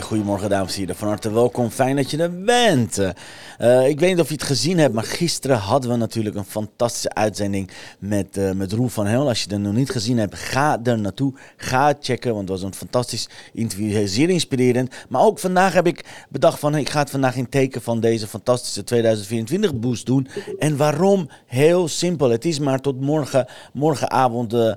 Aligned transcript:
Ja, 0.00 0.06
een 0.06 0.12
hele 0.12 0.22
goede 0.22 0.24
morgen, 0.24 0.50
dames 0.50 0.72
en 0.72 0.80
heren. 0.80 0.96
Van 0.96 1.08
harte 1.08 1.32
welkom. 1.32 1.70
Fijn 1.70 1.96
dat 1.96 2.10
je 2.10 2.16
er 2.16 2.44
bent. 2.44 2.98
Uh, 2.98 3.88
ik 3.88 4.00
weet 4.00 4.10
niet 4.10 4.20
of 4.20 4.28
je 4.28 4.34
het 4.34 4.42
gezien 4.42 4.78
hebt, 4.78 4.94
maar 4.94 5.04
gisteren 5.04 5.56
hadden 5.56 5.90
we 5.90 5.96
natuurlijk 5.96 6.36
een 6.36 6.44
fantastische 6.44 7.14
uitzending 7.14 7.70
met, 7.98 8.36
uh, 8.36 8.50
met 8.50 8.72
Roel 8.72 8.88
van 8.88 9.06
Hel. 9.06 9.28
Als 9.28 9.42
je 9.42 9.50
het 9.50 9.60
nog 9.60 9.72
niet 9.72 9.90
gezien 9.90 10.18
hebt, 10.18 10.34
ga 10.34 10.80
er 10.82 10.98
naartoe. 10.98 11.34
Ga 11.56 11.94
checken, 12.00 12.34
want 12.34 12.48
het 12.48 12.58
was 12.58 12.68
een 12.68 12.74
fantastisch 12.74 13.28
interview. 13.52 14.06
Zeer 14.06 14.30
inspirerend. 14.30 14.94
Maar 15.08 15.22
ook 15.22 15.38
vandaag 15.38 15.72
heb 15.72 15.86
ik 15.86 16.26
bedacht 16.28 16.58
van, 16.58 16.76
ik 16.76 16.90
ga 16.90 16.98
het 16.98 17.10
vandaag 17.10 17.36
in 17.36 17.48
teken 17.48 17.82
van 17.82 18.00
deze 18.00 18.26
fantastische 18.26 18.84
2024 18.84 19.74
boost 19.74 20.06
doen. 20.06 20.28
En 20.58 20.76
waarom? 20.76 21.28
Heel 21.46 21.88
simpel. 21.88 22.30
Het 22.30 22.44
is 22.44 22.58
maar 22.58 22.80
tot 22.80 23.00
morgen, 23.00 23.46
morgenavond 23.72 24.54
uh, 24.54 24.72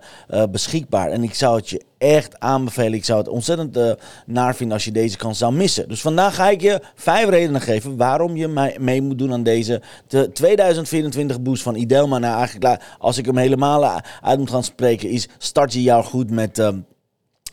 beschikbaar. 0.51 1.09
En 1.09 1.23
ik 1.23 1.33
zou 1.33 1.55
het 1.55 1.69
je 1.69 1.81
echt 2.03 2.39
aanbevelen. 2.39 2.93
Ik 2.93 3.05
zou 3.05 3.19
het 3.19 3.27
ontzettend 3.27 3.77
uh, 3.77 3.91
naar 4.25 4.55
vinden 4.55 4.75
als 4.75 4.85
je 4.85 4.91
deze 4.91 5.17
kans 5.17 5.37
zou 5.37 5.53
missen. 5.53 5.87
Dus 5.87 6.01
vandaag 6.01 6.35
ga 6.35 6.49
ik 6.49 6.61
je 6.61 6.81
vijf 6.95 7.29
redenen 7.29 7.61
geven 7.61 7.97
waarom 7.97 8.35
je 8.35 8.47
mij 8.47 8.77
mee 8.79 9.01
moet 9.01 9.17
doen 9.17 9.33
aan 9.33 9.43
deze 9.43 9.81
de 10.07 10.31
2024 10.31 11.41
boost 11.41 11.63
van 11.63 11.75
Idelma. 11.75 12.17
Nou, 12.17 12.37
eigenlijk, 12.37 12.81
als 12.99 13.17
ik 13.17 13.25
hem 13.25 13.37
helemaal 13.37 14.01
uit 14.21 14.39
moet 14.39 14.49
gaan 14.49 14.63
spreken, 14.63 15.09
is 15.09 15.27
start 15.37 15.73
je 15.73 15.81
jaar 15.81 16.03
goed 16.03 16.31
met. 16.31 16.59
Uh, 16.59 16.67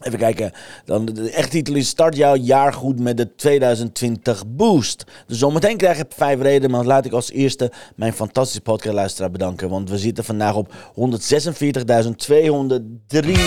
Even 0.00 0.18
kijken. 0.18 0.52
Dan 0.84 1.04
de 1.04 1.30
echte 1.30 1.50
titel 1.50 1.74
is 1.74 1.88
Start 1.88 2.16
jouw 2.16 2.36
jaar 2.36 2.72
goed 2.72 3.00
met 3.00 3.16
de 3.16 3.34
2020 3.34 4.46
Boost. 4.46 5.04
Dus 5.26 5.38
zometeen 5.38 5.76
krijg 5.76 5.96
je 5.96 6.04
vijf 6.08 6.40
redenen. 6.40 6.70
Maar 6.70 6.84
laat 6.84 7.04
ik 7.04 7.12
als 7.12 7.30
eerste 7.30 7.72
mijn 7.96 8.12
fantastische 8.12 8.60
podcastluisteraar 8.60 9.30
bedanken. 9.30 9.68
Want 9.68 9.90
we 9.90 9.98
zitten 9.98 10.24
vandaag 10.24 10.54
op 10.54 10.72
146.203 10.72 10.74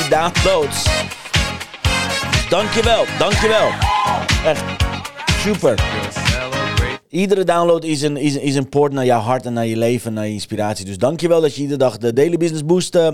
downloads. 0.09 0.89
Dankjewel, 2.49 3.05
dankjewel. 3.19 3.69
Echt 4.45 4.63
super. 5.27 6.22
Iedere 7.14 7.44
download 7.44 7.83
is 7.83 8.02
een, 8.02 8.17
is, 8.17 8.36
is 8.36 8.56
een 8.56 8.69
poort 8.69 8.92
naar 8.92 9.06
jouw 9.06 9.19
hart 9.19 9.45
en 9.45 9.53
naar 9.53 9.66
je 9.66 9.78
leven, 9.78 10.14
naar 10.14 10.25
je 10.25 10.33
inspiratie. 10.33 10.86
Dus 10.86 10.97
dankjewel 10.97 11.42
dat 11.42 11.56
je 11.56 11.61
iedere 11.61 11.80
dag 11.80 11.97
de 11.97 12.14
Daily 12.14 12.38
Business 12.38 12.66
Boost 12.66 12.95
uh, 12.95 13.08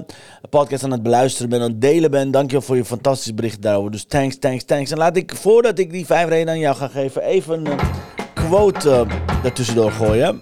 podcast 0.50 0.84
aan 0.84 0.92
het 0.92 1.04
beluisteren 1.04 1.50
bent, 1.50 1.62
aan 1.62 1.70
het 1.70 1.82
delen 1.82 2.12
bent. 2.12 2.34
Dankjewel 2.34 2.62
voor 2.62 2.76
je 2.76 2.86
fantastische 2.86 3.34
bericht 3.34 3.62
daarover. 3.62 3.92
Dus 3.92 4.04
thanks, 4.04 4.38
thanks, 4.40 4.64
thanks. 4.64 4.92
En 4.92 4.98
laat 4.98 5.18
ik, 5.18 5.36
voordat 5.36 5.80
ik 5.80 5.92
die 5.92 6.06
vijf 6.06 6.30
redenen 6.30 6.54
aan 6.54 6.60
jou 6.60 6.76
ga 6.76 6.88
geven, 6.88 7.22
even 7.22 7.66
een 7.66 7.80
quote 8.34 8.90
uh, 8.90 9.46
ertussendoor 9.46 9.92
gooien. 9.92 10.40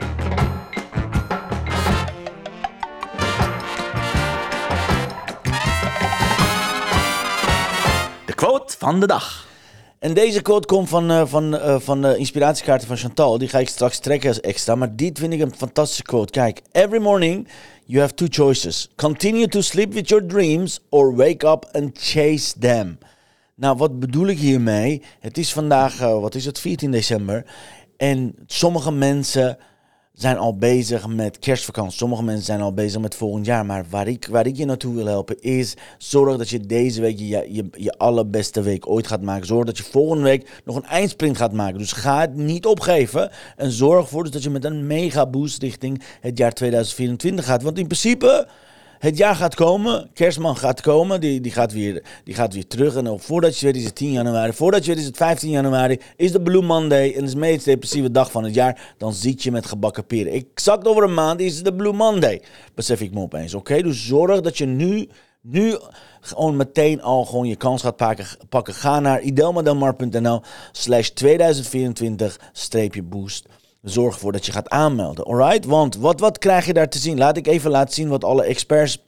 De 8.26 8.34
quote 8.36 8.76
van 8.78 9.00
de 9.00 9.08
dag. 9.08 9.47
En 10.00 10.14
deze 10.14 10.42
quote 10.42 10.68
komt 10.68 10.90
van, 10.90 11.12
uh, 11.12 11.26
van, 11.26 11.54
uh, 11.56 11.80
van 11.80 12.02
de 12.02 12.18
inspiratiekaarten 12.18 12.88
van 12.88 12.98
Chantal. 12.98 13.38
Die 13.38 13.48
ga 13.48 13.60
ik 13.60 13.68
straks 13.68 14.00
trekken 14.00 14.30
als 14.30 14.40
extra. 14.40 14.76
Maar 14.76 14.96
dit 14.96 15.20
vind 15.20 15.34
ik 15.34 15.40
een 15.40 15.56
fantastische 15.56 16.04
quote. 16.04 16.32
Kijk, 16.32 16.62
every 16.72 17.02
morning 17.02 17.48
you 17.86 18.02
have 18.02 18.14
two 18.14 18.28
choices. 18.30 18.90
Continue 18.96 19.48
to 19.48 19.62
sleep 19.62 19.94
with 19.94 20.10
your 20.10 20.28
dreams 20.28 20.80
or 20.90 21.16
wake 21.16 21.48
up 21.48 21.70
and 21.72 21.98
chase 22.00 22.60
them. 22.60 22.98
Nou, 23.56 23.78
wat 23.78 24.00
bedoel 24.00 24.28
ik 24.28 24.38
hiermee? 24.38 25.02
Het 25.20 25.38
is 25.38 25.54
vandaag, 25.54 26.00
wat 26.00 26.36
is 26.36 26.46
het, 26.46 26.60
14 26.60 26.92
december. 26.92 27.46
En 27.98 28.36
sommige 28.46 28.92
mensen 28.92 29.58
zijn 30.18 30.38
al 30.38 30.56
bezig 30.56 31.08
met 31.08 31.40
kerstvakantie. 31.40 31.98
Sommige 31.98 32.24
mensen 32.24 32.46
zijn 32.46 32.62
al 32.62 32.74
bezig 32.74 33.02
met 33.02 33.16
volgend 33.16 33.46
jaar. 33.46 33.66
Maar 33.66 33.86
waar 33.90 34.08
ik, 34.08 34.28
waar 34.32 34.48
ik 34.48 34.58
je 34.58 34.66
naartoe 34.66 34.96
wil 34.96 35.06
helpen 35.06 35.42
is... 35.42 35.74
zorg 35.98 36.38
dat 36.38 36.50
je 36.50 36.60
deze 36.60 37.02
week 37.02 37.20
je, 37.20 37.48
je, 37.50 37.70
je 37.72 37.98
allerbeste 37.98 38.62
week 38.62 38.88
ooit 38.88 39.08
gaat 39.08 39.22
maken. 39.22 39.48
Zorg 39.48 39.66
dat 39.66 39.78
je 39.78 39.84
volgende 39.84 40.24
week 40.24 40.62
nog 40.66 40.76
een 40.76 40.86
eindsprint 40.86 41.38
gaat 41.38 41.54
maken. 41.54 41.78
Dus 41.78 41.92
ga 41.92 42.20
het 42.20 42.36
niet 42.36 42.66
opgeven. 42.66 43.32
En 43.56 43.72
zorg 43.72 44.02
ervoor 44.02 44.32
dat 44.32 44.44
je 44.44 44.50
met 44.50 44.66
een 44.66 44.88
mega 44.88 45.28
boost 45.28 45.62
richting 45.62 46.04
het 46.22 46.38
jaar 46.38 46.54
2024 46.54 47.46
gaat. 47.46 47.64
Want 47.64 47.78
in 47.78 47.88
principe... 47.88 48.48
Het 49.00 49.18
jaar 49.18 49.36
gaat 49.36 49.56
komen, 49.56 50.10
kerstman 50.14 50.58
gaat 50.58 50.82
komen, 50.82 51.22
die, 51.22 51.42
die, 51.42 51.52
gaat, 51.52 51.74
weer, 51.74 52.04
die 52.24 52.34
gaat 52.34 52.54
weer 52.54 52.68
terug. 52.68 52.96
En 52.96 53.20
voordat 53.20 53.58
je 53.58 53.66
weet 53.66 53.76
is 53.76 53.86
het 53.86 53.96
10 53.96 54.12
januari, 54.12 54.54
voordat 54.54 54.86
je 54.86 54.92
weet 54.92 55.00
is 55.00 55.06
het 55.06 55.18
15 55.18 55.50
januari, 55.50 56.00
is 56.16 56.32
de 56.32 56.42
Blue 56.42 56.62
Monday 56.62 57.14
en 57.14 57.24
is 57.24 57.32
de 57.32 57.38
meest 57.38 57.66
depressieve 57.66 58.12
dag 58.12 58.32
van 58.32 58.44
het 58.44 58.54
jaar. 58.54 58.94
Dan 58.98 59.14
zit 59.14 59.44
je 59.44 59.52
met 59.52 59.66
gebakken 59.66 60.06
peren. 60.06 60.32
Exact 60.32 60.88
over 60.88 61.04
een 61.04 61.14
maand 61.14 61.40
is 61.40 61.56
het 61.56 61.66
de 61.66 61.74
Blue 61.74 61.94
Monday, 61.94 62.42
besef 62.76 63.02
ik 63.02 63.14
me 63.14 63.20
opeens. 63.20 63.54
Oké, 63.54 63.82
dus 63.82 64.06
zorg 64.06 64.42
dat 64.42 64.58
je 64.58 64.66
nu 64.66 65.10
nu 65.42 65.78
gewoon 66.22 66.56
meteen 66.56 67.02
al 67.02 67.26
gewoon 67.26 67.48
je 67.48 67.56
kans 67.56 67.82
gaat 67.82 67.96
pakken. 67.96 68.26
pakken. 68.50 68.74
Ga 68.74 69.00
naar 69.00 69.22
idelmadelmar.nl 69.22 70.42
slash 70.72 71.10
2024-boost. 71.10 73.46
Zorg 73.90 74.14
ervoor 74.14 74.32
dat 74.32 74.46
je 74.46 74.52
gaat 74.52 74.70
aanmelden, 74.70 75.26
alright? 75.26 75.66
Want 75.66 75.96
wat, 75.96 76.20
wat 76.20 76.38
krijg 76.38 76.66
je 76.66 76.74
daar 76.74 76.90
te 76.90 76.98
zien? 76.98 77.18
Laat 77.18 77.38
ik 77.38 77.48
even 77.48 77.72
laten 77.72 77.94
zien 77.94 78.08
wat 78.08 78.24
alle 78.24 78.44
experts 78.44 79.06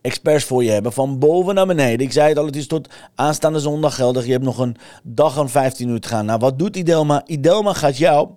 experts 0.00 0.44
voor 0.44 0.64
je 0.64 0.70
hebben. 0.70 0.92
Van 0.92 1.18
boven 1.18 1.54
naar 1.54 1.66
beneden. 1.66 2.06
Ik 2.06 2.12
zei 2.12 2.28
het 2.28 2.38
al, 2.38 2.46
het 2.46 2.56
is 2.56 2.66
tot 2.66 2.88
aanstaande 3.14 3.60
zondag 3.60 3.94
geldig. 3.94 4.24
Je 4.24 4.32
hebt 4.32 4.44
nog 4.44 4.58
een 4.58 4.76
dag 5.02 5.38
en 5.38 5.48
15 5.48 5.88
uur 5.88 6.00
te 6.00 6.08
gaan. 6.08 6.26
Nou, 6.26 6.38
wat 6.38 6.58
doet 6.58 6.76
Idelma? 6.76 7.22
Idelma 7.26 7.72
gaat 7.72 7.98
jou 7.98 8.28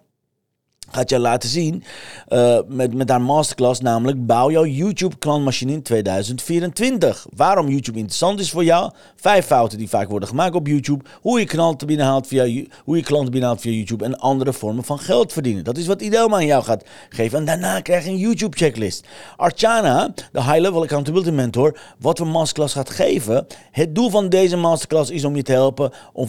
gaat 0.91 1.09
je 1.09 1.19
laten 1.19 1.49
zien 1.49 1.83
uh, 2.29 2.59
met, 2.67 2.93
met 2.93 3.09
haar 3.09 3.21
masterclass, 3.21 3.81
namelijk 3.81 4.25
bouw 4.25 4.51
jouw 4.51 4.65
YouTube 4.65 5.17
klantmachine 5.17 5.71
in 5.71 5.81
2024. 5.81 7.25
Waarom 7.35 7.69
YouTube 7.69 7.97
interessant 7.97 8.39
is 8.39 8.51
voor 8.51 8.63
jou? 8.63 8.91
Vijf 9.15 9.45
fouten 9.45 9.77
die 9.77 9.89
vaak 9.89 10.09
worden 10.09 10.29
gemaakt 10.29 10.55
op 10.55 10.67
YouTube. 10.67 11.03
Hoe 11.21 11.39
je 11.39 11.45
klanten 11.45 11.87
binnenhaalt 11.87 12.27
via, 12.27 12.65
hoe 12.83 12.97
je 12.97 13.03
klanten 13.03 13.31
binnenhaalt 13.31 13.61
via 13.61 13.71
YouTube 13.71 14.05
en 14.05 14.17
andere 14.17 14.53
vormen 14.53 14.83
van 14.83 14.99
geld 14.99 15.33
verdienen. 15.33 15.63
Dat 15.63 15.77
is 15.77 15.87
wat 15.87 16.01
Idelma 16.01 16.35
aan 16.35 16.45
jou 16.45 16.63
gaat 16.63 16.83
geven. 17.09 17.37
En 17.37 17.45
daarna 17.45 17.81
krijg 17.81 18.03
je 18.03 18.09
een 18.09 18.17
YouTube 18.17 18.57
checklist. 18.57 19.07
Archana, 19.37 20.13
de 20.31 20.43
High 20.43 20.59
Level 20.59 20.81
Accountability 20.81 21.29
Mentor, 21.29 21.79
wat 21.99 22.17
we 22.17 22.25
masterclass 22.25 22.73
gaat 22.73 22.89
geven. 22.89 23.47
Het 23.71 23.95
doel 23.95 24.09
van 24.09 24.29
deze 24.29 24.57
masterclass 24.57 25.09
is 25.09 25.25
om 25.25 25.35
je 25.35 25.43
te 25.43 25.51
helpen 25.51 25.91
om, 26.13 26.27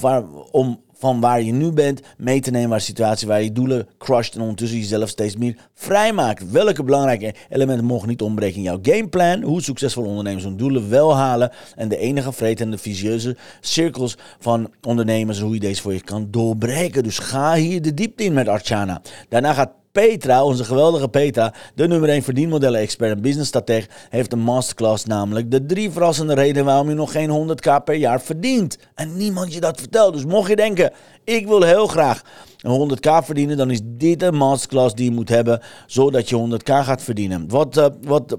om 0.50 0.80
van 1.04 1.20
waar 1.20 1.42
je 1.42 1.52
nu 1.52 1.72
bent 1.72 2.00
mee 2.16 2.40
te 2.40 2.50
nemen 2.50 2.68
naar 2.68 2.78
de 2.78 2.84
situatie 2.84 3.28
waar 3.28 3.42
je 3.42 3.52
doelen 3.52 3.88
crusht 3.98 4.34
en 4.34 4.40
ondertussen 4.40 4.78
jezelf 4.78 5.08
steeds 5.08 5.36
meer 5.36 5.56
vrijmaakt. 5.74 6.50
Welke 6.50 6.82
belangrijke 6.82 7.34
elementen 7.48 7.84
mogen 7.84 8.08
niet 8.08 8.22
ontbreken 8.22 8.56
in 8.56 8.62
jouw 8.62 8.78
gameplan? 8.82 9.42
Hoe 9.42 9.62
succesvolle 9.62 10.08
ondernemers 10.08 10.44
hun 10.44 10.56
doelen 10.56 10.90
wel 10.90 11.16
halen 11.16 11.52
en 11.74 11.88
de 11.88 11.96
enige 11.96 12.32
vretende 12.32 12.78
visieuze 12.78 13.36
cirkels 13.60 14.16
van 14.38 14.70
ondernemers 14.82 15.40
hoe 15.40 15.54
je 15.54 15.60
deze 15.60 15.82
voor 15.82 15.92
je 15.92 16.02
kan 16.02 16.28
doorbreken. 16.30 17.02
Dus 17.02 17.18
ga 17.18 17.54
hier 17.54 17.82
de 17.82 17.94
diepte 17.94 18.24
in 18.24 18.32
met 18.32 18.48
Archana. 18.48 19.02
Daarna 19.28 19.52
gaat 19.52 19.72
Petra, 19.94 20.44
onze 20.44 20.64
geweldige 20.64 21.08
Petra, 21.08 21.54
de 21.74 21.86
nummer 21.88 22.08
1 22.08 22.22
verdienmodellen-expert 22.22 23.10
en 23.16 23.22
businessstrateg, 23.22 23.88
heeft 24.10 24.32
een 24.32 24.38
masterclass, 24.38 25.04
namelijk 25.04 25.50
de 25.50 25.66
drie 25.66 25.90
verrassende 25.90 26.34
redenen 26.34 26.64
waarom 26.64 26.88
je 26.88 26.94
nog 26.94 27.12
geen 27.12 27.30
100k 27.30 27.84
per 27.84 27.94
jaar 27.94 28.20
verdient. 28.20 28.78
En 28.94 29.16
niemand 29.16 29.54
je 29.54 29.60
dat 29.60 29.80
vertelt. 29.80 30.12
Dus 30.14 30.24
mocht 30.24 30.48
je 30.48 30.56
denken, 30.56 30.92
ik 31.24 31.46
wil 31.46 31.62
heel 31.62 31.86
graag 31.86 32.22
een 32.60 32.90
100k 32.90 33.24
verdienen, 33.24 33.56
dan 33.56 33.70
is 33.70 33.80
dit 33.84 34.22
een 34.22 34.34
masterclass 34.34 34.94
die 34.94 35.04
je 35.04 35.16
moet 35.16 35.28
hebben, 35.28 35.60
zodat 35.86 36.28
je 36.28 36.48
100k 36.48 36.64
gaat 36.64 37.02
verdienen. 37.02 37.48
Wat, 37.48 37.76
uh, 37.76 37.86
wat 38.02 38.36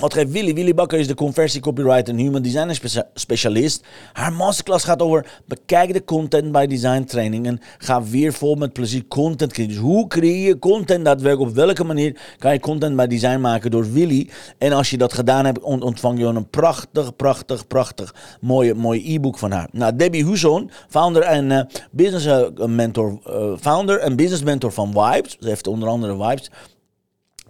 wat 0.00 0.14
geeft 0.14 0.30
Willy? 0.30 0.54
Willy 0.54 0.74
Bakker 0.74 0.98
is 0.98 1.06
de 1.06 1.14
conversie 1.14 1.60
copywriter 1.60 2.14
en 2.14 2.20
human 2.20 2.42
designer 2.42 2.80
specialist. 3.14 3.84
Haar 4.12 4.32
masterclass 4.32 4.84
gaat 4.84 5.02
over 5.02 5.40
bekijk 5.46 5.92
de 5.92 6.04
content 6.04 6.52
bij 6.52 6.66
design 6.66 7.04
training 7.04 7.46
en 7.46 7.60
ga 7.78 8.02
weer 8.02 8.32
vol 8.32 8.54
met 8.54 8.72
plezier 8.72 9.06
content 9.08 9.52
creëren. 9.52 9.74
Dus 9.74 9.82
hoe 9.82 10.06
creëer 10.06 10.46
je 10.46 10.58
content 10.58 11.04
daadwerkelijk? 11.04 11.50
Op 11.50 11.56
welke 11.56 11.84
manier 11.84 12.20
kan 12.38 12.52
je 12.52 12.60
content 12.60 12.96
bij 12.96 13.06
design 13.06 13.40
maken 13.40 13.70
door 13.70 13.92
Willy? 13.92 14.30
En 14.58 14.72
als 14.72 14.90
je 14.90 14.96
dat 14.98 15.12
gedaan 15.12 15.44
hebt, 15.44 15.60
ontvang 15.60 16.18
je 16.18 16.24
een 16.24 16.48
prachtig, 16.48 17.16
prachtig, 17.16 17.66
prachtig 17.66 18.14
mooie, 18.40 18.74
mooie 18.74 19.12
e-book 19.12 19.38
van 19.38 19.50
haar. 19.50 19.68
Nou, 19.72 19.96
Debbie 19.96 20.24
Huson, 20.24 20.70
founder 20.88 21.22
en 21.22 21.50
uh, 21.50 21.60
business 21.90 22.26
uh, 22.26 22.66
mentor, 22.66 23.18
uh, 23.28 23.52
founder 23.60 23.98
en 23.98 24.16
business 24.16 24.42
mentor 24.42 24.72
van 24.72 24.92
Vibes. 24.92 25.36
Ze 25.40 25.48
heeft 25.48 25.66
onder 25.66 25.88
andere 25.88 26.12
Vibes 26.12 26.50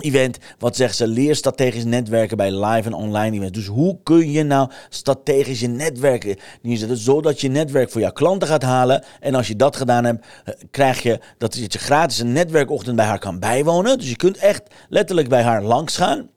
event. 0.01 0.39
Wat 0.59 0.77
zeggen 0.77 0.97
ze? 0.97 1.07
Leer 1.07 1.37
strategisch 1.37 1.85
netwerken 1.85 2.37
bij 2.37 2.65
live 2.65 2.89
en 2.89 2.93
online 2.93 3.37
events. 3.37 3.59
Dus 3.59 3.67
hoe 3.67 3.99
kun 4.03 4.31
je 4.31 4.43
nou 4.43 4.71
strategisch 4.89 5.61
je 5.61 5.69
netwerken 5.69 6.37
neerzetten, 6.63 6.97
zodat 6.97 7.41
je 7.41 7.49
netwerk 7.49 7.91
voor 7.91 8.01
jouw 8.01 8.13
klanten 8.13 8.49
gaat 8.49 8.63
halen. 8.63 9.05
En 9.21 9.35
als 9.35 9.49
je 9.49 9.57
dat 9.57 9.77
gedaan 9.77 10.05
hebt, 10.05 10.27
eh, 10.45 10.55
krijg 10.71 11.03
je 11.03 11.21
dat 11.39 11.55
je 11.55 11.79
gratis 11.79 12.19
een 12.19 12.33
netwerkochtend 12.33 12.97
bij 12.97 13.07
haar 13.07 13.19
kan 13.19 13.39
bijwonen. 13.39 13.99
Dus 13.99 14.09
je 14.09 14.17
kunt 14.17 14.37
echt 14.37 14.63
letterlijk 14.89 15.29
bij 15.29 15.43
haar 15.43 15.63
langs 15.63 15.97
gaan. 15.97 16.29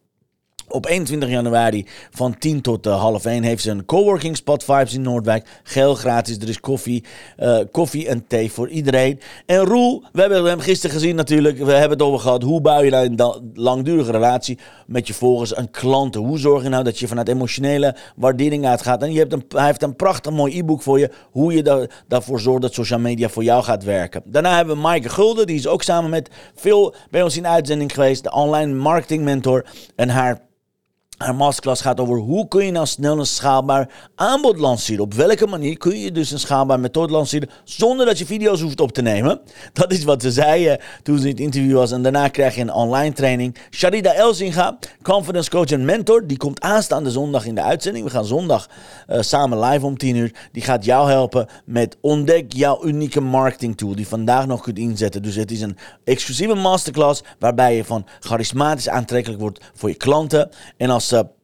Op 0.71 0.85
21 0.85 1.29
januari 1.29 1.85
van 2.11 2.37
10 2.37 2.61
tot 2.61 2.87
uh, 2.87 2.99
half 2.99 3.25
1 3.25 3.43
heeft 3.43 3.63
ze 3.63 3.71
een 3.71 3.85
coworking 3.85 4.37
spot 4.37 4.63
Vibes 4.63 4.93
in 4.93 5.01
Noordwijk. 5.01 5.47
Geel 5.63 5.95
gratis, 5.95 6.37
er 6.37 6.49
is 6.49 6.59
koffie, 6.59 7.03
uh, 7.39 7.59
koffie 7.71 8.07
en 8.07 8.27
thee 8.27 8.51
voor 8.51 8.69
iedereen. 8.69 9.19
En 9.45 9.57
Roel, 9.57 10.03
we 10.11 10.21
hebben 10.21 10.45
hem 10.45 10.59
gisteren 10.59 10.95
gezien 10.95 11.15
natuurlijk. 11.15 11.57
We 11.57 11.71
hebben 11.71 11.97
het 11.97 12.07
over 12.07 12.19
gehad. 12.19 12.43
Hoe 12.43 12.61
bouw 12.61 12.81
je 12.81 12.89
nou 12.89 13.05
een 13.05 13.51
langdurige 13.53 14.11
relatie 14.11 14.57
met 14.87 15.07
je 15.07 15.13
volgers 15.13 15.53
en 15.53 15.71
klanten? 15.71 16.21
Hoe 16.21 16.39
zorg 16.39 16.63
je 16.63 16.69
nou 16.69 16.83
dat 16.83 16.99
je 16.99 17.07
vanuit 17.07 17.27
emotionele 17.27 17.95
waardering 18.15 18.65
uitgaat? 18.65 19.03
En 19.03 19.11
je 19.11 19.19
hebt 19.19 19.33
een, 19.33 19.45
hij 19.49 19.65
heeft 19.65 19.83
een 19.83 19.95
prachtig 19.95 20.31
mooi 20.31 20.57
e-book 20.57 20.81
voor 20.81 20.99
je. 20.99 21.09
Hoe 21.31 21.53
je 21.53 21.63
da 21.63 21.87
daarvoor 22.07 22.39
zorgt 22.39 22.61
dat 22.61 22.73
social 22.73 22.99
media 22.99 23.29
voor 23.29 23.43
jou 23.43 23.63
gaat 23.63 23.83
werken. 23.83 24.21
Daarna 24.25 24.55
hebben 24.55 24.75
we 24.75 24.81
Maaike 24.81 25.09
Gulden. 25.09 25.47
Die 25.47 25.55
is 25.55 25.67
ook 25.67 25.83
samen 25.83 26.09
met 26.09 26.29
veel 26.55 26.95
bij 27.09 27.23
ons 27.23 27.37
in 27.37 27.47
uitzending 27.47 27.93
geweest. 27.93 28.23
De 28.23 28.31
online 28.31 28.73
marketing 28.73 29.23
mentor. 29.23 29.65
En 29.95 30.09
haar 30.09 30.49
haar 31.21 31.35
masterclass 31.35 31.81
gaat 31.81 31.99
over 31.99 32.17
hoe 32.17 32.47
kun 32.47 32.65
je 32.65 32.71
nou 32.71 32.85
snel 32.85 33.19
een 33.19 33.25
schaalbaar 33.25 33.89
aanbod 34.15 34.59
lanceren. 34.59 35.03
Op 35.03 35.13
welke 35.13 35.47
manier 35.47 35.77
kun 35.77 35.99
je 35.99 36.11
dus 36.11 36.31
een 36.31 36.39
schaalbaar 36.39 36.79
methode 36.79 37.13
lanceren 37.13 37.49
zonder 37.63 38.05
dat 38.05 38.17
je 38.17 38.25
video's 38.25 38.61
hoeft 38.61 38.79
op 38.79 38.91
te 38.91 39.01
nemen. 39.01 39.39
Dat 39.73 39.91
is 39.91 40.03
wat 40.03 40.21
ze 40.21 40.31
zei 40.31 40.77
toen 41.03 41.19
ze 41.19 41.27
het 41.27 41.39
interview 41.39 41.75
was. 41.75 41.91
En 41.91 42.01
daarna 42.01 42.27
krijg 42.27 42.55
je 42.55 42.61
een 42.61 42.73
online 42.73 43.13
training. 43.13 43.55
Sharida 43.71 44.13
Elzinga, 44.13 44.77
confidence 45.01 45.49
coach 45.49 45.71
en 45.71 45.85
mentor. 45.85 46.27
Die 46.27 46.37
komt 46.37 46.61
aanstaande 46.61 47.11
zondag 47.11 47.45
in 47.45 47.55
de 47.55 47.61
uitzending. 47.61 48.05
We 48.05 48.11
gaan 48.11 48.25
zondag 48.25 48.69
uh, 49.09 49.21
samen 49.21 49.59
live 49.59 49.85
om 49.85 49.97
10 49.97 50.15
uur. 50.15 50.35
Die 50.51 50.63
gaat 50.63 50.85
jou 50.85 51.09
helpen 51.09 51.47
met 51.65 51.97
ontdek 52.01 52.53
jouw 52.53 52.85
unieke 52.85 53.21
marketing 53.21 53.77
tool. 53.77 53.95
Die 53.95 54.07
vandaag 54.07 54.47
nog 54.47 54.61
kunt 54.61 54.77
inzetten. 54.77 55.23
Dus 55.23 55.35
het 55.35 55.51
is 55.51 55.61
een 55.61 55.77
exclusieve 56.03 56.55
masterclass 56.55 57.23
waarbij 57.39 57.75
je 57.75 57.83
van 57.83 58.05
charismatisch 58.19 58.89
aantrekkelijk 58.89 59.41
wordt 59.41 59.59
voor 59.73 59.89
je 59.89 59.95
klanten. 59.95 60.49
En 60.77 60.89
als 60.89 61.10
up 61.13 61.40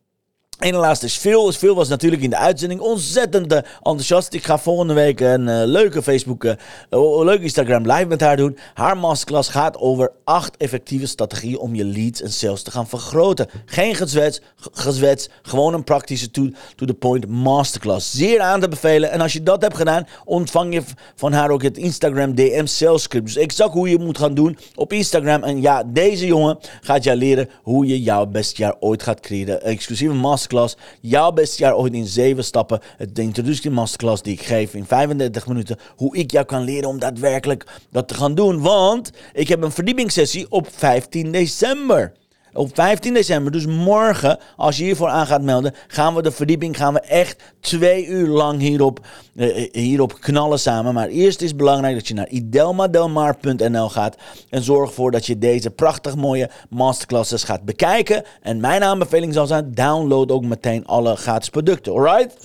en 0.58 0.72
de 0.72 0.78
laatste 0.78 1.06
is 1.06 1.18
Phil. 1.18 1.52
Phil 1.52 1.76
was 1.76 1.88
natuurlijk 1.88 2.22
in 2.22 2.30
de 2.30 2.38
uitzending 2.38 2.80
ontzettend 2.80 3.52
eh, 3.52 3.58
enthousiast. 3.58 4.34
Ik 4.34 4.44
ga 4.44 4.58
volgende 4.58 4.94
week 4.94 5.20
een 5.20 5.48
uh, 5.48 5.62
leuke 5.66 6.02
Facebook, 6.04 6.44
uh, 6.44 7.42
Instagram 7.42 7.92
live 7.92 8.06
met 8.06 8.22
haar 8.22 8.38
doen. 8.38 8.58
Haar 8.74 8.98
masterclass 8.98 9.50
gaat 9.50 9.78
over 9.78 10.12
acht 10.24 10.58
effectieve 10.58 11.06
strategieën 11.06 11.58
om 11.58 11.76
je 11.76 11.86
leads 11.86 12.22
en 12.22 12.32
sales 12.32 12.64
te 12.64 12.72
gaan 12.72 12.88
vergroten. 12.88 13.48
Geen 13.66 13.96
gezwets, 13.96 14.42
gezwets 14.72 15.30
gewoon 15.42 15.74
een 15.74 15.84
praktische 15.84 16.32
to-the-point 16.32 17.28
masterclass. 17.28 18.12
Zeer 18.12 18.40
aan 18.40 18.60
te 18.60 18.68
bevelen. 18.68 19.12
En 19.12 19.22
als 19.22 19.34
je 19.34 19.44
dat 19.44 19.62
hebt 19.62 19.78
gedaan, 19.78 20.08
ontvang 20.26 20.74
je 20.74 20.82
van 21.16 21.34
haar 21.34 21.50
ook 21.50 21.64
het 21.64 21.78
Instagram 21.78 22.36
DM 22.36 22.66
sales 22.66 23.02
script. 23.02 23.26
Dus 23.26 23.38
exact 23.38 23.74
hoe 23.74 23.90
je 23.90 24.00
moet 24.00 24.18
gaan 24.18 24.34
doen 24.34 24.58
op 24.76 24.94
Instagram. 24.94 25.44
En 25.44 25.62
ja, 25.62 25.84
deze 25.84 26.26
jongen 26.26 26.58
gaat 26.82 27.04
jou 27.04 27.18
leren 27.18 27.50
hoe 27.64 27.86
je 27.86 28.02
jouw 28.02 28.26
beste 28.26 28.62
jaar 28.62 28.76
ooit 28.80 29.04
gaat 29.04 29.20
creëren. 29.20 29.64
Exclusieve 29.64 30.14
masterclass 30.14 30.46
masterclass. 30.54 30.78
Jouw 31.02 31.32
beste 31.32 31.64
jaar 31.64 31.76
ooit 31.76 31.94
in 31.94 32.06
zeven 32.06 32.44
stappen. 32.44 32.80
De 33.14 33.22
introductie 33.22 33.72
masterclass 33.72 34.22
die 34.22 34.34
ik 34.34 34.42
geef 34.42 34.74
in 34.74 34.86
35 34.86 35.48
minuten. 35.48 35.78
Hoe 35.96 36.18
ik 36.18 36.32
jou 36.32 36.46
kan 36.46 36.64
leren 36.64 36.90
om 36.90 37.00
daadwerkelijk 37.00 37.66
dat 37.92 38.08
te 38.08 38.14
gaan 38.14 38.36
doen. 38.36 38.62
Want 38.62 39.12
ik 39.34 39.48
heb 39.48 39.64
een 39.64 39.72
verdiepingssessie 39.72 40.46
op 40.50 40.68
15 40.72 41.32
december. 41.32 42.14
Op 42.58 42.70
15 42.74 43.14
december, 43.14 43.52
dus 43.52 43.66
morgen, 43.66 44.40
als 44.56 44.78
je 44.78 44.84
hiervoor 44.84 45.10
aan 45.10 45.28
gaat 45.28 45.42
melden, 45.42 45.74
gaan 45.88 46.16
we 46.16 46.22
de 46.22 46.32
verdieping, 46.32 46.78
gaan 46.78 46.94
we 46.94 47.00
echt 47.00 47.44
twee 47.60 48.06
uur 48.06 48.28
lang 48.28 48.60
hierop, 48.60 49.06
uh, 49.36 49.72
hierop 49.72 50.18
knallen 50.20 50.60
samen. 50.60 50.94
Maar 50.94 51.08
eerst 51.08 51.42
is 51.42 51.48
het 51.48 51.58
belangrijk 51.58 51.96
dat 51.96 52.08
je 52.08 52.14
naar 52.14 52.28
idelmadelmar.nl 52.28 53.90
gaat 53.90 54.16
en 54.50 54.64
zorg 54.64 54.90
ervoor 54.90 55.12
dat 55.12 55.26
je 55.26 55.38
deze 55.38 55.70
prachtig 55.70 56.16
mooie 56.16 56.50
masterclasses 56.70 57.44
gaat 57.44 57.66
bekijken. 57.66 58.24
En 58.42 58.60
mijn 58.60 58.84
aanbeveling 58.84 59.34
zal 59.34 59.48
zijn, 59.48 59.72
download 59.74 60.32
ook 60.32 60.44
meteen 60.44 60.86
alle 60.86 61.16
gratis 61.16 61.50
producten, 61.50 61.94
alright? 61.94 62.38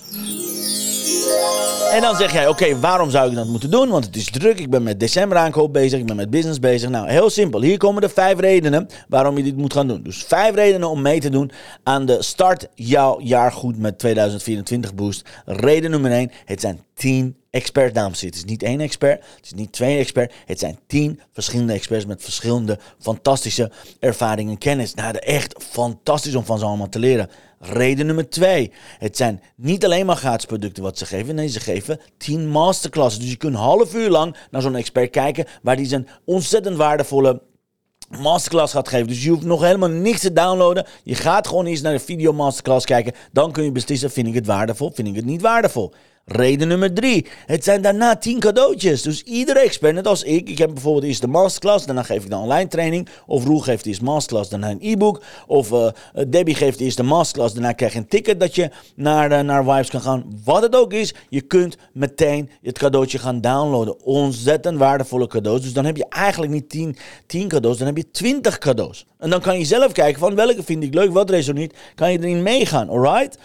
En 1.93 2.01
dan 2.01 2.15
zeg 2.15 2.33
jij, 2.33 2.47
oké, 2.47 2.79
waarom 2.79 3.09
zou 3.09 3.29
ik 3.29 3.35
dat 3.35 3.47
moeten 3.47 3.71
doen? 3.71 3.89
Want 3.89 4.05
het 4.05 4.15
is 4.15 4.31
druk, 4.31 4.59
ik 4.59 4.69
ben 4.69 4.83
met 4.83 4.99
december 4.99 5.37
aankoop 5.37 5.73
bezig, 5.73 5.99
ik 5.99 6.05
ben 6.05 6.15
met 6.15 6.29
business 6.29 6.59
bezig. 6.59 6.89
Nou, 6.89 7.09
heel 7.09 7.29
simpel. 7.29 7.61
Hier 7.61 7.77
komen 7.77 8.01
de 8.01 8.09
vijf 8.09 8.39
redenen 8.39 8.87
waarom 9.07 9.37
je 9.37 9.43
dit 9.43 9.57
moet 9.57 9.73
gaan 9.73 9.87
doen. 9.87 10.03
Dus 10.03 10.23
vijf 10.23 10.55
redenen 10.55 10.89
om 10.89 11.01
mee 11.01 11.19
te 11.19 11.29
doen 11.29 11.51
aan 11.83 12.05
de 12.05 12.23
Start 12.23 12.67
Jouw 12.75 13.19
Jaar 13.21 13.51
Goed 13.51 13.77
met 13.77 13.99
2024 13.99 14.95
Boost. 14.95 15.29
Reden 15.45 15.91
nummer 15.91 16.11
één, 16.11 16.31
het 16.45 16.61
zijn 16.61 16.79
10 16.93 17.35
expert, 17.53 17.95
dames 17.95 18.21
Het 18.21 18.35
is 18.35 18.43
niet 18.43 18.63
één 18.63 18.79
expert, 18.79 19.23
het 19.35 19.45
is 19.45 19.53
niet 19.53 19.71
twee 19.71 19.97
expert. 19.97 20.33
Het 20.45 20.59
zijn 20.59 20.79
tien 20.87 21.19
verschillende 21.31 21.73
experts 21.73 22.05
met 22.05 22.23
verschillende 22.23 22.79
fantastische 22.99 23.71
ervaringen 23.99 24.51
en 24.51 24.57
kennis. 24.57 24.93
Nou, 24.93 25.17
echt 25.17 25.63
fantastisch 25.69 26.35
om 26.35 26.45
van 26.45 26.59
ze 26.59 26.65
allemaal 26.65 26.89
te 26.89 26.99
leren. 26.99 27.29
Reden 27.59 28.05
nummer 28.05 28.29
twee. 28.29 28.71
Het 28.99 29.17
zijn 29.17 29.41
niet 29.55 29.85
alleen 29.85 30.05
maar 30.05 30.15
gratis 30.15 30.45
producten 30.45 30.83
wat 30.83 30.97
ze 30.97 31.05
geven. 31.05 31.35
Nee, 31.35 31.47
ze 31.47 31.59
geven 31.59 31.99
10 32.17 32.49
masterclasses. 32.49 33.19
Dus 33.19 33.29
je 33.29 33.37
kunt 33.37 33.53
een 33.53 33.59
half 33.59 33.95
uur 33.95 34.09
lang 34.09 34.35
naar 34.51 34.61
zo'n 34.61 34.75
expert 34.75 35.09
kijken. 35.09 35.45
Waar 35.61 35.75
die 35.75 35.85
zijn 35.85 36.07
ontzettend 36.25 36.77
waardevolle 36.77 37.41
masterclass 38.09 38.73
gaat 38.73 38.87
geven. 38.87 39.07
Dus 39.07 39.23
je 39.23 39.29
hoeft 39.29 39.45
nog 39.45 39.61
helemaal 39.61 39.89
niks 39.89 40.19
te 40.19 40.33
downloaden. 40.33 40.85
Je 41.03 41.15
gaat 41.15 41.47
gewoon 41.47 41.65
eens 41.65 41.81
naar 41.81 41.93
de 41.93 41.99
video 41.99 42.33
masterclass 42.33 42.85
kijken. 42.85 43.13
Dan 43.31 43.51
kun 43.51 43.63
je 43.63 43.71
beslissen, 43.71 44.11
vind 44.11 44.27
ik 44.27 44.33
het 44.33 44.45
waardevol, 44.45 44.91
vind 44.93 45.07
ik 45.07 45.15
het 45.15 45.25
niet 45.25 45.41
waardevol. 45.41 45.93
Reden 46.25 46.67
nummer 46.67 46.93
drie. 46.93 47.25
Het 47.45 47.63
zijn 47.63 47.81
daarna 47.81 48.15
tien 48.15 48.39
cadeautjes. 48.39 49.01
Dus 49.01 49.23
iedere 49.23 49.59
expert, 49.59 49.95
net 49.95 50.07
als 50.07 50.23
ik. 50.23 50.49
Ik 50.49 50.57
heb 50.57 50.73
bijvoorbeeld 50.73 51.05
eerst 51.05 51.21
de 51.21 51.27
masterclass. 51.27 51.85
Daarna 51.85 52.03
geef 52.03 52.23
ik 52.23 52.29
de 52.29 52.35
online 52.35 52.67
training. 52.67 53.07
Of 53.25 53.45
Roel 53.45 53.59
geeft 53.59 53.85
eerst 53.85 54.01
masterclass. 54.01 54.49
Daarna 54.49 54.69
een 54.69 54.77
e-book. 54.81 55.23
Of 55.47 55.71
uh, 55.71 55.87
Debbie 56.27 56.55
geeft 56.55 56.79
eerst 56.79 56.97
de 56.97 57.03
masterclass. 57.03 57.53
Daarna 57.53 57.71
krijg 57.71 57.93
je 57.93 57.99
een 57.99 58.07
ticket 58.07 58.39
dat 58.39 58.55
je 58.55 58.69
naar, 58.95 59.31
uh, 59.31 59.39
naar 59.39 59.63
Vibes 59.63 59.89
kan 59.89 60.01
gaan. 60.01 60.41
Wat 60.43 60.61
het 60.61 60.75
ook 60.75 60.93
is. 60.93 61.13
Je 61.29 61.41
kunt 61.41 61.77
meteen 61.93 62.49
het 62.61 62.77
cadeautje 62.77 63.19
gaan 63.19 63.41
downloaden. 63.41 64.03
Ontzettend 64.03 64.77
waardevolle 64.77 65.27
cadeaus. 65.27 65.61
Dus 65.61 65.73
dan 65.73 65.85
heb 65.85 65.97
je 65.97 66.05
eigenlijk 66.09 66.51
niet 66.51 66.69
10, 66.69 66.97
10 67.25 67.47
cadeaus. 67.47 67.77
Dan 67.77 67.87
heb 67.87 67.97
je 67.97 68.11
20 68.11 68.57
cadeaus. 68.57 69.05
En 69.17 69.29
dan 69.29 69.41
kan 69.41 69.59
je 69.59 69.65
zelf 69.65 69.91
kijken 69.91 70.19
van 70.19 70.35
welke 70.35 70.63
vind 70.63 70.83
ik 70.83 70.93
leuk. 70.93 71.11
Wat 71.11 71.29
resoneert. 71.29 71.75
Kan 71.95 72.11
je 72.11 72.17
erin 72.17 72.43
meegaan. 72.43 72.89
Alright? 72.89 73.37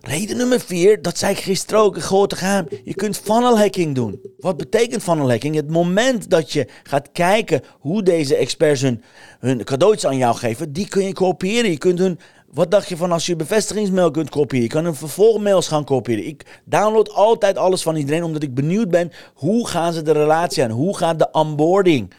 Reden 0.00 0.36
nummer 0.36 0.60
vier, 0.60 1.02
dat 1.02 1.18
zei 1.18 1.32
ik 1.32 1.38
gisteren 1.38 1.80
ook, 1.80 1.96
een 1.96 2.02
grote 2.02 2.36
geheim. 2.36 2.66
Je 2.84 2.94
kunt 2.94 3.16
funnel 3.16 3.58
hacking 3.58 3.94
doen. 3.94 4.20
Wat 4.38 4.56
betekent 4.56 5.02
funnel 5.02 5.30
hacking? 5.30 5.54
Het 5.54 5.70
moment 5.70 6.30
dat 6.30 6.52
je 6.52 6.68
gaat 6.82 7.12
kijken 7.12 7.62
hoe 7.78 8.02
deze 8.02 8.36
experts 8.36 8.80
hun, 8.80 9.02
hun 9.38 9.64
cadeautjes 9.64 10.06
aan 10.06 10.16
jou 10.16 10.36
geven, 10.36 10.72
die 10.72 10.88
kun 10.88 11.04
je 11.04 11.12
kopiëren. 11.12 11.70
Je 11.70 11.78
kunt 11.78 11.98
hun, 11.98 12.18
wat 12.50 12.70
dacht 12.70 12.88
je 12.88 12.96
van 12.96 13.12
als 13.12 13.26
je 13.26 13.36
bevestigingsmail 13.36 14.10
kunt 14.10 14.30
kopiëren? 14.30 14.66
Je 14.66 14.72
kan 14.72 14.84
hun 14.84 14.94
vervolgmails 14.94 15.68
gaan 15.68 15.84
kopiëren. 15.84 16.26
Ik 16.26 16.60
download 16.64 17.12
altijd 17.12 17.56
alles 17.56 17.82
van 17.82 17.96
iedereen, 17.96 18.24
omdat 18.24 18.42
ik 18.42 18.54
benieuwd 18.54 18.90
ben, 18.90 19.12
hoe 19.34 19.68
gaan 19.68 19.92
ze 19.92 20.02
de 20.02 20.12
relatie 20.12 20.62
aan? 20.62 20.70
Hoe 20.70 20.96
gaat 20.96 21.18
de 21.18 21.28
onboarding? 21.32 22.14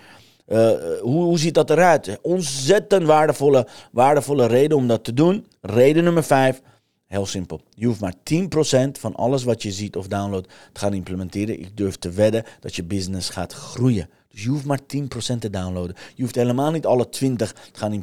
Uh, 0.47 0.69
hoe, 1.01 1.23
hoe 1.23 1.39
ziet 1.39 1.53
dat 1.53 1.69
eruit? 1.69 2.17
Ontzettend 2.21 3.05
waardevolle, 3.05 3.67
waardevolle 3.91 4.45
reden 4.45 4.77
om 4.77 4.87
dat 4.87 5.03
te 5.03 5.13
doen. 5.13 5.45
Reden 5.61 6.03
nummer 6.03 6.23
vijf 6.23 6.61
Heel 7.09 7.25
simpel. 7.25 7.61
Je 7.73 7.85
hoeft 7.85 7.99
maar 7.99 8.13
10% 8.13 8.91
van 8.91 9.15
alles 9.15 9.43
wat 9.43 9.63
je 9.63 9.71
ziet 9.71 9.95
of 9.95 10.07
downloadt 10.07 10.47
te 10.73 10.79
gaan 10.79 10.93
implementeren. 10.93 11.59
Ik 11.59 11.77
durf 11.77 11.95
te 11.95 12.09
wedden 12.09 12.43
dat 12.59 12.75
je 12.75 12.83
business 12.83 13.29
gaat 13.29 13.53
groeien. 13.53 14.09
Dus 14.27 14.43
je 14.43 14.49
hoeft 14.49 14.65
maar 14.65 14.79
10% 14.79 15.39
te 15.39 15.49
downloaden. 15.49 15.95
Je 16.15 16.21
hoeft 16.21 16.35
helemaal 16.35 16.71
niet 16.71 16.85
alle 16.85 17.09
20 17.09 17.51
te 17.51 17.79
gaan 17.79 17.93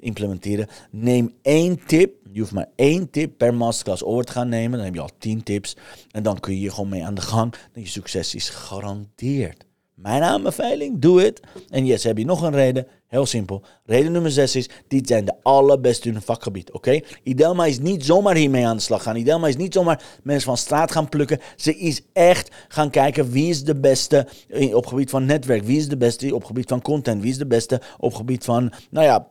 implementeren. 0.00 0.68
Neem 0.90 1.34
één 1.42 1.84
tip. 1.86 2.14
Je 2.32 2.40
hoeft 2.40 2.52
maar 2.52 2.68
één 2.76 3.10
tip 3.10 3.38
per 3.38 3.54
masterclass 3.54 4.04
over 4.04 4.24
te 4.24 4.32
gaan 4.32 4.48
nemen. 4.48 4.76
Dan 4.76 4.84
heb 4.84 4.94
je 4.94 5.00
al 5.00 5.10
10 5.18 5.42
tips. 5.42 5.76
En 6.10 6.22
dan 6.22 6.40
kun 6.40 6.60
je 6.60 6.70
gewoon 6.70 6.88
mee 6.88 7.04
aan 7.04 7.14
de 7.14 7.20
gang. 7.20 7.54
En 7.72 7.80
je 7.80 7.88
succes 7.88 8.34
is 8.34 8.48
gegarandeerd. 8.48 9.64
Mijn 10.02 10.22
aanbeveling, 10.22 10.98
doe 10.98 11.22
het. 11.22 11.40
En 11.68 11.86
yes, 11.86 12.04
heb 12.04 12.18
je 12.18 12.24
nog 12.24 12.42
een 12.42 12.52
reden? 12.52 12.86
Heel 13.06 13.26
simpel. 13.26 13.62
Reden 13.84 14.12
nummer 14.12 14.30
6 14.30 14.56
is, 14.56 14.68
dit 14.88 15.08
zijn 15.08 15.24
de 15.24 15.34
allerbeste 15.42 16.08
in 16.08 16.12
hun 16.12 16.22
vakgebied, 16.22 16.68
oké? 16.68 16.76
Okay? 16.76 17.04
Idelma 17.22 17.64
is 17.64 17.78
niet 17.78 18.04
zomaar 18.04 18.34
hiermee 18.34 18.66
aan 18.66 18.76
de 18.76 18.82
slag 18.82 19.02
gaan. 19.02 19.16
Idelma 19.16 19.48
is 19.48 19.56
niet 19.56 19.74
zomaar 19.74 20.02
mensen 20.22 20.46
van 20.46 20.56
straat 20.56 20.92
gaan 20.92 21.08
plukken. 21.08 21.38
Ze 21.56 21.76
is 21.76 22.02
echt 22.12 22.50
gaan 22.68 22.90
kijken 22.90 23.30
wie 23.30 23.48
is 23.48 23.64
de 23.64 23.80
beste 23.80 24.26
op 24.72 24.86
gebied 24.86 25.10
van 25.10 25.24
netwerk. 25.24 25.64
Wie 25.64 25.78
is 25.78 25.88
de 25.88 25.96
beste 25.96 26.34
op 26.34 26.44
gebied 26.44 26.68
van 26.68 26.82
content. 26.82 27.22
Wie 27.22 27.30
is 27.30 27.38
de 27.38 27.46
beste 27.46 27.80
op 27.98 28.14
gebied 28.14 28.44
van, 28.44 28.72
nou 28.90 29.06
ja, 29.06 29.26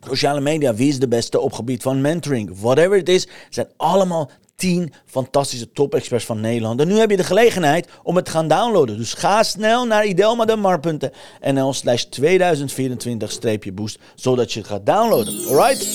sociale 0.00 0.40
media. 0.40 0.74
Wie 0.74 0.88
is 0.88 0.98
de 0.98 1.08
beste 1.08 1.40
op 1.40 1.52
gebied 1.52 1.82
van 1.82 2.00
mentoring? 2.00 2.60
Whatever 2.60 2.96
het 2.96 3.08
is, 3.08 3.28
zijn 3.50 3.68
allemaal 3.76 4.30
10 4.56 4.92
fantastische 5.06 5.72
top-experts 5.72 6.24
van 6.24 6.40
Nederland. 6.40 6.80
En 6.80 6.88
nu 6.88 6.98
heb 6.98 7.10
je 7.10 7.16
de 7.16 7.24
gelegenheid 7.24 7.88
om 8.02 8.16
het 8.16 8.24
te 8.24 8.30
gaan 8.30 8.48
downloaden. 8.48 8.96
Dus 8.96 9.14
ga 9.14 9.42
snel 9.42 9.86
naar 9.86 10.06
idelmademar.nl 10.06 11.72
slash 11.72 12.04
2024-boost, 12.20 13.98
zodat 14.14 14.52
je 14.52 14.58
het 14.58 14.68
gaat 14.68 14.86
downloaden. 14.86 15.46
Alright? 15.48 15.86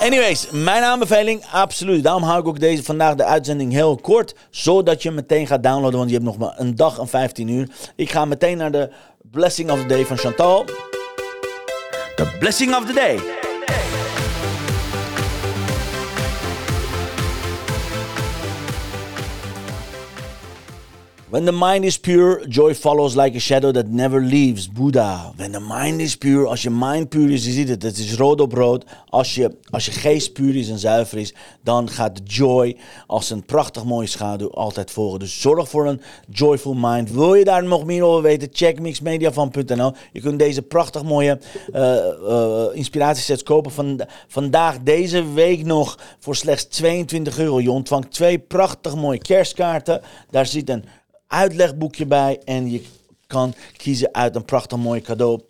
Anyways, 0.00 0.50
mijn 0.50 0.82
aanbeveling, 0.82 1.44
absoluut. 1.52 2.02
Daarom 2.02 2.22
hou 2.22 2.40
ik 2.40 2.46
ook 2.46 2.60
deze, 2.60 2.82
vandaag 2.82 3.14
de 3.14 3.24
uitzending 3.24 3.72
heel 3.72 3.96
kort, 3.96 4.34
zodat 4.50 5.02
je 5.02 5.10
meteen 5.10 5.46
gaat 5.46 5.62
downloaden, 5.62 5.98
want 5.98 6.10
je 6.10 6.16
hebt 6.16 6.28
nog 6.28 6.38
maar 6.38 6.54
een 6.56 6.74
dag 6.74 6.98
en 6.98 7.08
15 7.08 7.48
uur. 7.48 7.68
Ik 7.96 8.10
ga 8.10 8.24
meteen 8.24 8.56
naar 8.56 8.72
de 8.72 8.90
Blessing 9.30 9.70
of 9.70 9.80
the 9.80 9.86
Day 9.86 10.04
van 10.06 10.18
Chantal. 10.18 10.64
The 12.16 12.36
Blessing 12.38 12.74
of 12.76 12.86
the 12.86 12.92
Day. 12.92 13.39
When 21.30 21.44
the 21.44 21.52
mind 21.52 21.84
is 21.84 21.96
pure, 21.96 22.44
joy 22.48 22.74
follows 22.74 23.14
like 23.14 23.36
a 23.36 23.40
shadow 23.40 23.70
that 23.72 23.86
never 23.86 24.20
leaves. 24.20 24.66
Buddha. 24.66 25.32
When 25.36 25.52
the 25.52 25.60
mind 25.60 26.00
is 26.00 26.16
pure, 26.16 26.46
als 26.46 26.62
je 26.62 26.70
mind 26.70 27.08
puur 27.08 27.30
is, 27.30 27.44
je 27.44 27.50
ziet 27.50 27.68
het, 27.68 27.82
het 27.82 27.98
is 27.98 28.14
rood 28.14 28.40
op 28.40 28.52
rood. 28.52 28.84
Als 29.08 29.34
je, 29.34 29.56
als 29.70 29.86
je 29.86 29.92
geest 29.92 30.32
puur 30.32 30.56
is 30.56 30.68
en 30.68 30.78
zuiver 30.78 31.18
is, 31.18 31.34
dan 31.62 31.88
gaat 31.88 32.20
joy 32.24 32.76
als 33.06 33.30
een 33.30 33.44
prachtig 33.44 33.84
mooie 33.84 34.06
schaduw 34.06 34.50
altijd 34.50 34.90
volgen. 34.90 35.18
Dus 35.18 35.40
zorg 35.40 35.68
voor 35.68 35.86
een 35.86 36.00
joyful 36.28 36.74
mind. 36.74 37.10
Wil 37.10 37.34
je 37.34 37.44
daar 37.44 37.64
nog 37.64 37.84
meer 37.84 38.02
over 38.02 38.22
weten? 38.22 38.48
Check 38.52 38.80
mixmediavan.nl. 38.80 39.92
Je 40.12 40.20
kunt 40.20 40.38
deze 40.38 40.62
prachtig 40.62 41.02
mooie 41.02 41.38
uh, 41.74 41.96
uh, 42.28 42.64
inspiratiesets 42.72 43.42
kopen 43.42 43.72
van, 43.72 44.00
vandaag, 44.28 44.78
deze 44.78 45.32
week 45.32 45.64
nog, 45.64 45.98
voor 46.18 46.36
slechts 46.36 46.64
22 46.64 47.38
euro. 47.38 47.60
Je 47.60 47.70
ontvangt 47.70 48.12
twee 48.12 48.38
prachtig 48.38 48.94
mooie 48.94 49.18
kerstkaarten. 49.18 50.00
Daar 50.30 50.46
zit 50.46 50.70
een 50.70 50.84
uitlegboekje 51.30 52.06
bij 52.06 52.40
en 52.44 52.70
je 52.70 52.82
kan 53.26 53.54
kiezen 53.76 54.14
uit 54.14 54.36
een 54.36 54.44
prachtig 54.44 54.78
mooi 54.78 55.00
cadeau 55.00 55.40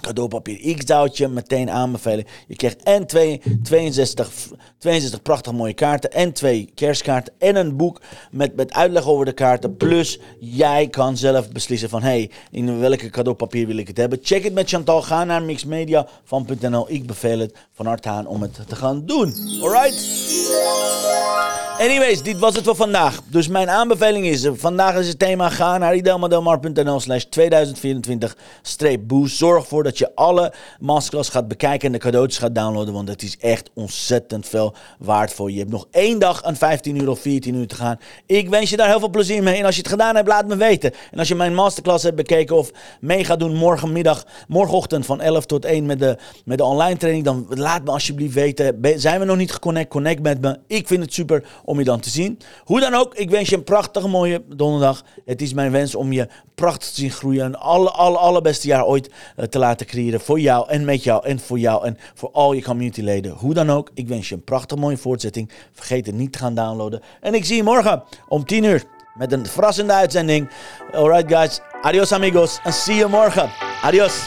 cadeaupapier. 0.00 0.60
Ik 0.60 0.82
zou 0.86 1.06
het 1.06 1.16
je 1.16 1.28
meteen 1.28 1.70
aanbevelen. 1.70 2.24
Je 2.46 2.56
krijgt 2.56 2.82
en 2.82 3.06
twee, 3.06 3.40
62, 3.62 4.30
62 4.78 5.22
prachtig 5.22 5.52
mooie 5.52 5.74
kaarten 5.74 6.12
en 6.12 6.32
twee 6.32 6.70
kerstkaarten 6.74 7.34
en 7.38 7.56
een 7.56 7.76
boek 7.76 8.00
met, 8.30 8.56
met 8.56 8.72
uitleg 8.72 9.06
over 9.06 9.24
de 9.24 9.32
kaarten. 9.32 9.76
Plus 9.76 10.20
jij 10.40 10.88
kan 10.88 11.16
zelf 11.16 11.50
beslissen 11.50 11.88
van 11.88 12.02
hey, 12.02 12.30
in 12.50 12.78
welke 12.78 13.10
cadeaupapier 13.10 13.66
wil 13.66 13.76
ik 13.76 13.88
het 13.88 13.96
hebben. 13.96 14.18
Check 14.22 14.44
het 14.44 14.54
met 14.54 14.68
Chantal. 14.68 15.02
Ga 15.02 15.24
naar 15.24 15.42
mixmedia.nl. 15.42 16.90
Ik 16.90 17.06
beveel 17.06 17.38
het 17.38 17.56
van 17.72 17.86
harte 17.86 18.08
aan 18.08 18.26
om 18.26 18.42
het 18.42 18.68
te 18.68 18.76
gaan 18.76 19.06
doen. 19.06 19.34
Alright? 19.60 21.55
Anyways, 21.78 22.22
dit 22.22 22.38
was 22.38 22.54
het 22.54 22.64
voor 22.64 22.76
vandaag. 22.76 23.20
Dus 23.26 23.48
mijn 23.48 23.70
aanbeveling 23.70 24.26
is, 24.26 24.48
vandaag 24.52 24.96
is 24.96 25.08
het 25.08 25.18
thema, 25.18 25.48
ga 25.48 25.78
naar 25.78 25.96
idelmadelmar.nl 25.96 27.00
slash 27.00 27.24
2024-boost. 27.24 29.36
Zorg 29.36 29.66
voor 29.66 29.82
dat 29.82 29.98
je 29.98 30.14
alle 30.14 30.52
masterclass 30.80 31.30
gaat 31.30 31.48
bekijken 31.48 31.86
en 31.86 31.92
de 31.92 31.98
cadeautjes 31.98 32.38
gaat 32.38 32.54
downloaden, 32.54 32.94
want 32.94 33.08
het 33.08 33.22
is 33.22 33.38
echt 33.38 33.70
ontzettend 33.74 34.46
veel 34.46 34.74
waard 34.98 35.32
voor 35.32 35.48
je. 35.48 35.54
Je 35.54 35.60
hebt 35.60 35.72
nog 35.72 35.86
één 35.90 36.18
dag 36.18 36.42
aan 36.42 36.56
15 36.56 37.00
uur 37.00 37.08
of 37.08 37.20
14 37.20 37.54
uur 37.54 37.66
te 37.66 37.74
gaan. 37.74 37.98
Ik 38.26 38.48
wens 38.48 38.70
je 38.70 38.76
daar 38.76 38.88
heel 38.88 38.98
veel 38.98 39.10
plezier 39.10 39.42
mee. 39.42 39.58
En 39.58 39.64
als 39.64 39.74
je 39.74 39.82
het 39.82 39.90
gedaan 39.90 40.16
hebt, 40.16 40.28
laat 40.28 40.46
me 40.46 40.56
weten. 40.56 40.92
En 41.10 41.18
als 41.18 41.28
je 41.28 41.34
mijn 41.34 41.54
masterclass 41.54 42.04
hebt 42.04 42.16
bekeken 42.16 42.56
of 42.56 42.70
mee 43.00 43.24
gaat 43.24 43.38
doen 43.38 43.54
morgenmiddag, 43.54 44.24
morgenochtend 44.48 45.06
van 45.06 45.20
11 45.20 45.46
tot 45.46 45.64
1 45.64 45.86
met 45.86 45.98
de, 45.98 46.16
met 46.44 46.58
de 46.58 46.64
online 46.64 46.98
training, 46.98 47.24
dan 47.24 47.46
laat 47.48 47.84
me 47.84 47.90
alsjeblieft 47.90 48.34
weten. 48.34 48.80
Zijn 48.96 49.20
we 49.20 49.26
nog 49.26 49.36
niet 49.36 49.52
geconnect? 49.52 49.90
Connect 49.90 50.22
met 50.22 50.40
me. 50.40 50.58
Ik 50.66 50.86
vind 50.86 51.02
het 51.02 51.12
super 51.12 51.44
om 51.66 51.78
je 51.78 51.84
dan 51.84 52.00
te 52.00 52.10
zien. 52.10 52.38
Hoe 52.64 52.80
dan 52.80 52.94
ook, 52.94 53.14
ik 53.14 53.30
wens 53.30 53.48
je 53.48 53.56
een 53.56 53.64
prachtige 53.64 54.08
mooie 54.08 54.42
donderdag. 54.48 55.04
Het 55.24 55.42
is 55.42 55.54
mijn 55.54 55.70
wens 55.70 55.94
om 55.94 56.12
je 56.12 56.28
prachtig 56.54 56.88
te 56.88 57.00
zien 57.00 57.10
groeien 57.10 57.44
en 57.44 57.58
alle, 57.58 57.90
alle, 57.90 58.18
allerbeste 58.18 58.66
jaar 58.66 58.84
ooit 58.84 59.10
uh, 59.36 59.44
te 59.44 59.58
laten 59.58 59.86
creëren 59.86 60.20
voor 60.20 60.40
jou 60.40 60.68
en 60.68 60.84
met 60.84 61.02
jou 61.02 61.24
en 61.26 61.40
voor 61.40 61.58
jou 61.58 61.84
en 61.84 61.98
voor 62.14 62.30
al 62.32 62.52
je 62.52 62.62
communityleden. 62.62 63.32
Hoe 63.32 63.54
dan 63.54 63.70
ook, 63.70 63.90
ik 63.94 64.08
wens 64.08 64.28
je 64.28 64.34
een 64.34 64.44
prachtig 64.44 64.78
mooie 64.78 64.96
voortzetting. 64.96 65.50
Vergeet 65.72 66.06
het 66.06 66.14
niet 66.14 66.32
te 66.32 66.38
gaan 66.38 66.54
downloaden. 66.54 67.02
En 67.20 67.34
ik 67.34 67.44
zie 67.44 67.56
je 67.56 67.62
morgen 67.62 68.02
om 68.28 68.44
10 68.44 68.64
uur 68.64 68.84
met 69.14 69.32
een 69.32 69.46
verrassende 69.46 69.92
uitzending. 69.92 70.50
Alright 70.92 71.32
guys, 71.32 71.60
adios 71.82 72.12
amigos 72.12 72.58
en 72.64 72.72
zie 72.72 72.94
je 72.94 73.06
morgen. 73.06 73.50
Adios. 73.82 74.24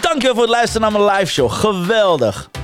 Dankjewel 0.00 0.34
voor 0.34 0.42
het 0.42 0.52
luisteren 0.52 0.90
naar 0.90 1.00
mijn 1.00 1.18
live 1.18 1.32
show. 1.32 1.50
Geweldig. 1.50 2.50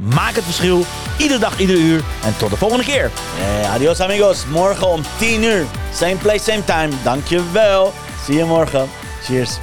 Maak 0.00 0.34
het 0.34 0.44
verschil, 0.44 0.84
iedere 1.18 1.40
dag, 1.40 1.58
iedere 1.58 1.78
uur. 1.78 2.02
En 2.24 2.36
tot 2.36 2.50
de 2.50 2.56
volgende 2.56 2.84
keer. 2.84 3.10
Hey, 3.14 3.70
adios 3.70 4.00
amigos, 4.00 4.46
morgen 4.46 4.88
om 4.88 5.02
10 5.18 5.42
uur. 5.42 5.66
Same 5.94 6.16
place, 6.16 6.52
same 6.52 6.64
time. 6.64 6.88
Dankjewel. 7.02 7.92
Zie 8.24 8.36
je 8.36 8.44
morgen. 8.44 8.88
Cheers. 9.22 9.58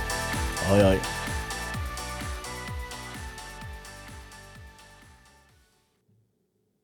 Hoi 0.67 0.81
hoi. 0.81 1.16